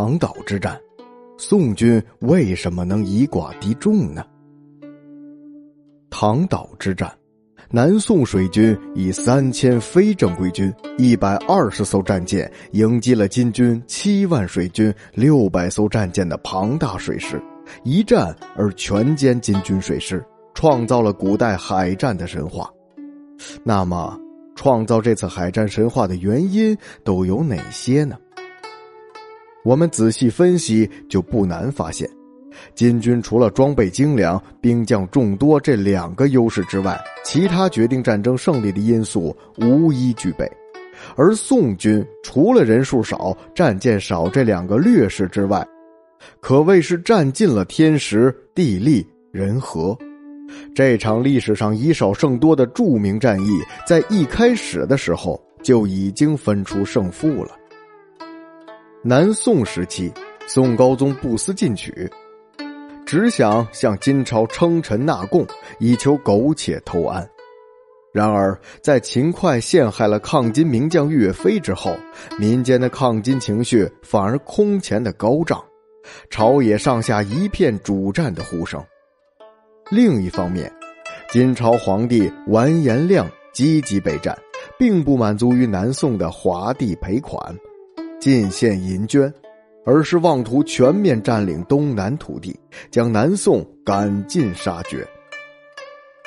[0.00, 0.80] 唐岛之战，
[1.36, 4.24] 宋军为什么能以寡敌众呢？
[6.08, 7.12] 唐岛之战，
[7.68, 17.42] 南宋水军以三千非正规军、一百二十艘战舰迎击了金军七万水军、六百艘战舰的庞大水师，
[17.82, 20.24] 一战而全歼金军水师，
[20.54, 22.70] 创造了古代海战的神话。
[23.64, 24.16] 那么，
[24.54, 28.16] 创造这次海战神话的原因都有哪些呢？
[29.64, 32.08] 我们仔细分析，就不难发现，
[32.74, 40.46] 金军除了装备精良、兵将众多这两个优势之外，其他决定战争胜利的因素无一具备；
[41.16, 45.66] 而宋军除了人数少、战舰少这两个劣势之外，
[46.40, 49.96] 可谓是占尽了天时、地利、人和。
[50.74, 57.50] 这场历史上以少胜多的著名战役，在一开始的时候就已经分出胜负了。
[59.02, 60.12] 南宋时期，
[60.48, 62.10] 宋高宗不思进取，
[63.06, 65.46] 只想向金朝称臣纳贡，
[65.78, 67.26] 以求苟且偷安。
[68.12, 71.96] 然而，在秦桧陷害了抗金名将岳飞之后，
[72.40, 75.64] 民间的抗金情绪反而空前的高涨，
[76.28, 78.84] 朝野上下一片主战的呼声。
[79.90, 80.72] 另一方面，
[81.30, 84.36] 金朝皇帝完颜亮积极备战，
[84.76, 87.56] 并不满足于南宋的华帝赔款。
[88.20, 89.32] 进献银绢，
[89.84, 92.58] 而是妄图全面占领东南土地，
[92.90, 95.06] 将南宋赶尽杀绝。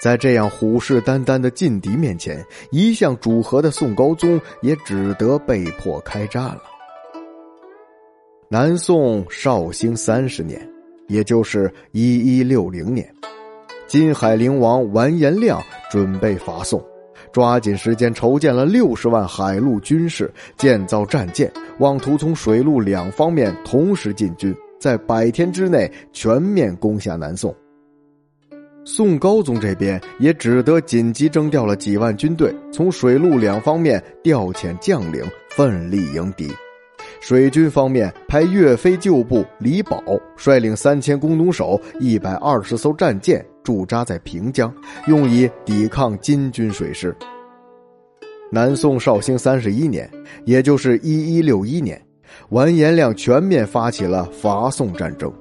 [0.00, 6.62] 在这样虎视眈眈的劲敌面前，一向主和的宋高宗也只得被迫开战了。
[8.48, 10.66] 南宋绍兴三十年，
[11.06, 13.14] 也就是一一六零年，
[13.86, 16.82] 金海陵王完颜亮准备伐宋。
[17.32, 27.54] 抓紧时间筹建了六十万海陆军士，建造战舰，妄图从水陆两方面同时进军，在百天之内全面攻下南宋。
[28.84, 36.50] 宋高宗这边也只得紧急征调了几万军队，从水陆两方面调遣将领，奋力迎敌。
[37.20, 40.02] 水军方面派岳飞旧部李宝
[40.36, 43.44] 率领三千弓弩手、一百二十艘战舰。
[43.62, 44.72] 驻扎在平江，
[45.06, 47.14] 用以抵抗金军水师。
[48.50, 50.10] 南宋绍兴三十一年，
[50.44, 52.00] 也就是一一六一年，
[52.48, 55.32] 完颜亮全面发起了伐宋战争。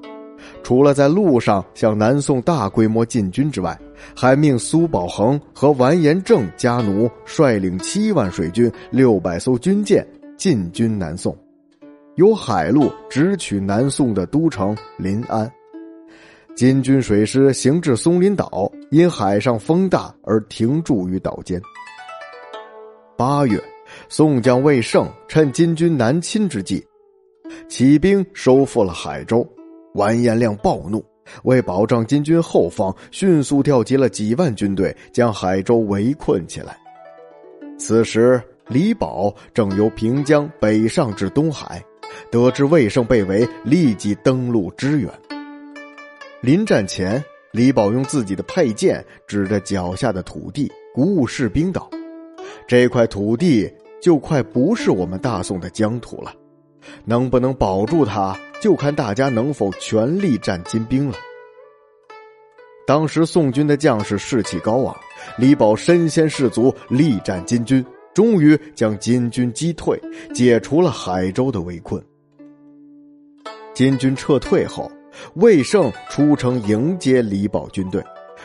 [0.64, 3.78] 除了在路上向南宋大规模进军之外，
[4.16, 10.06] 还命苏保恒和完颜正家奴率领七万水军、六百艘军舰
[10.38, 11.36] 进军南宋，
[12.16, 15.52] 由海路直取南宋的都城临安。
[16.60, 21.58] 金军水师行至松林岛，因海上风大而停驻于岛间。
[23.16, 23.58] 八月，
[24.10, 26.86] 宋将魏胜趁金军南侵之际，
[27.70, 29.48] 起兵收复了海州。
[29.94, 31.02] 完颜亮暴怒，
[31.44, 36.78] 为保障金军后方，迅速调集了几万军队，将海州围困起来。
[37.78, 41.82] 此时，李宝正由平江北上至东海，
[42.30, 45.10] 得知魏胜被围，立即登陆支援。
[46.42, 51.90] 临战前，李宝用自己的佩剑指着脚下的土地，鼓舞士兵道
[52.66, 53.70] ：“这块土地
[54.02, 56.34] 就快不是我们大宋的疆土了，
[57.04, 61.18] 能不能保住它，就看大家能否全力战金兵了。”
[62.88, 64.96] 当时宋军的将士士气高昂，
[65.38, 70.02] 李宝身先士卒，力战金军，终于将金军击退，
[70.34, 72.02] 解除了海州的围困。
[73.74, 74.90] 金军撤退后。
[75.36, 78.04] 魏胜出城迎接李宝军队，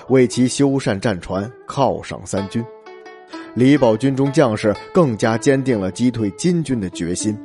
[0.09, 2.65] 为其修缮战船，犒赏三军。
[3.55, 7.39] 李宝军中将士更加坚定了击退金军的决心。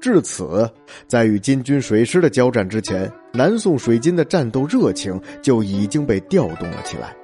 [0.00, 0.70] 至此，
[1.06, 7.16] 在与金军水师的交战之前，南宋水军的战斗热情就已经被调动了起来，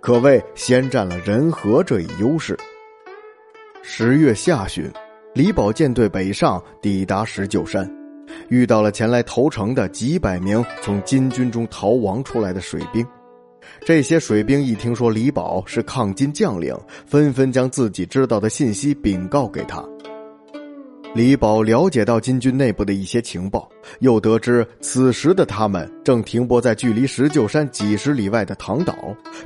[0.00, 2.58] 可谓先占了人和这一优势。
[3.82, 4.90] 十月下旬，
[5.34, 7.88] 李宝舰队北上，抵达石臼山。
[8.48, 13.06] 遇到了前来投诚的几百名从金军中逃亡出来的水兵，
[13.84, 16.76] 这些水兵一听说李宝是抗金将领，
[17.06, 19.84] 纷纷将自己知道的信息禀告给他。
[21.14, 23.66] 李宝了解到金军内部的一些情报，
[24.00, 28.94] 又得知此时的他们正停泊在距离石臼山几十里外的唐岛，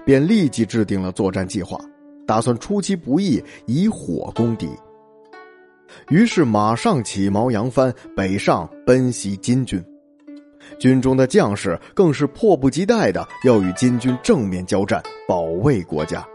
[0.05, 1.79] 便立即制定了作战计划，
[2.27, 4.69] 打算出其不意，以火攻敌。
[6.09, 9.83] 于是马上起锚扬帆北上奔袭金军，
[10.79, 16.27] 军中的将士更是迫不及待的要与金军正面交战，保卫国家。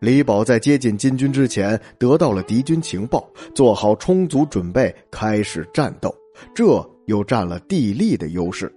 [0.00, 6.14] 李宝在接近金军之前得到了敌军情报，做好充足准备，开始战斗，
[6.54, 6.64] 这
[7.06, 8.72] 又占了地利的优势。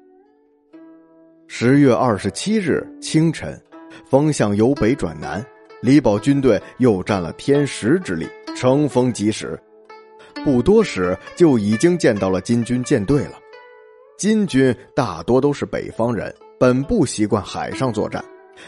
[1.48, 3.62] 十月二十七日清晨，
[4.10, 5.46] 风向由北转南，
[5.82, 8.28] 李宝军队又占了天时之力，
[8.62, 9.60] 乘风疾驶。
[10.46, 13.40] 不多时，就已经见到了金军舰队了。
[14.20, 18.24] 金军大多都是北方人，本不习惯海上作战，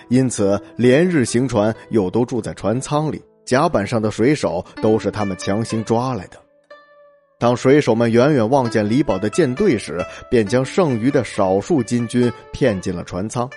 [0.07, 3.21] 因此连日行船，又都住在船舱里。
[3.45, 6.39] 甲板上的水手都是他们强行抓来的。
[7.37, 13.47] 当水手们远远望见李宝的舰队时，便将剩余的少数金军骗进了船舱，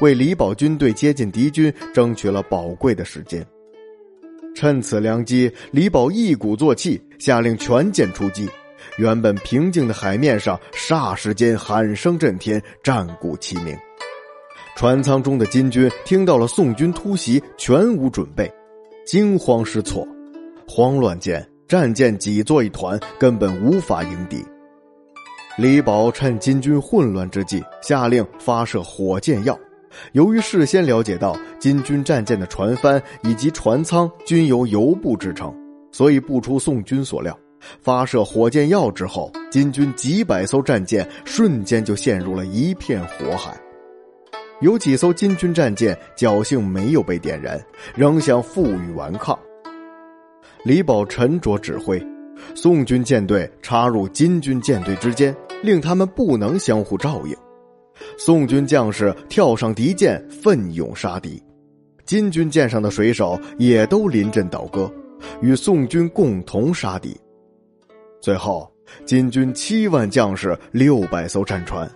[0.00, 3.46] 为李宝军队接近敌军争取了宝贵的时间。
[4.54, 8.48] 趁此良机，李宝一鼓作气，下令全舰出击。
[8.96, 13.76] 原本平静的海面上，霎时间喊声震天，战鼓齐鸣。
[14.76, 18.50] 船舱中的金军听到了宋军突袭，全无准备。
[19.04, 20.06] 惊慌失措，
[20.68, 24.44] 慌乱间，战舰挤作一团，根本无法迎敌。
[25.56, 29.58] 李宝趁金军混乱之际，下令发射火箭药。
[30.12, 35.54] 由于事先了解到金军战舰的船帆以及船舱均由油布制成，
[35.92, 37.38] 所以不出宋军所料，
[37.80, 43.56] 发射火箭药之后，金军几百艘战舰瞬间就陷入了一片火海。
[44.60, 47.60] 有几艘金军战舰侥幸没有被点燃，
[47.94, 49.38] 仍想负隅顽抗。
[50.64, 52.00] 李宝沉着指挥，
[52.54, 57.36] 宋军舰队插入金军舰队之间，令他们不能相互照应。
[58.18, 61.42] 宋军将士跳上敌舰，奋勇杀敌；
[62.04, 64.90] 金军舰上的水手也都临阵倒戈，
[65.40, 67.16] 与宋军共同杀敌。
[68.20, 68.70] 最后，
[69.04, 71.90] 金军七万将士，六百艘战船。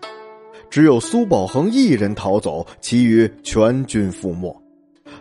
[0.70, 4.54] 只有苏宝恒一人逃走，其余全军覆没。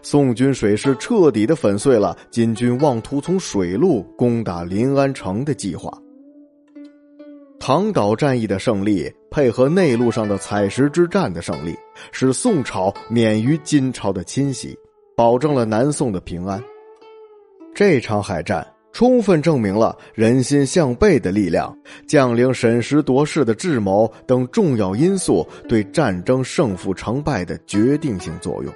[0.02, 5.90] 宋军水师彻底的粉碎了金军妄图从水路攻打临安城的计划。
[7.68, 11.76] 唐岛战役的胜利，配合内陆上的采石之战的胜利，
[12.14, 14.74] 使宋朝免于金朝的侵袭，
[15.18, 16.64] 保证了南宋的平安。
[17.76, 18.66] 这场海战。
[18.94, 21.78] 充分证明了人心向背的力量、
[22.08, 28.74] 将领审时度势的智谋等重要因素对战争胜负成败的决定性作用，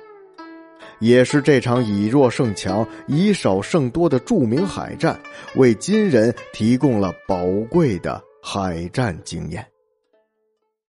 [1.00, 5.18] 也是这场以弱胜强、以少胜多的著名海战
[5.56, 9.71] 为金人提供了宝贵的海战经验。